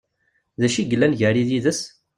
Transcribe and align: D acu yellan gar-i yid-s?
D 0.59 0.61
acu 0.67 0.81
yellan 0.83 1.13
gar-i 1.19 1.43
yid-s? 1.49 1.81